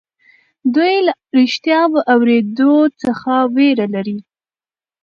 [0.73, 1.81] دوی له رښتيا
[2.13, 4.17] اورېدو څخه وېره لري.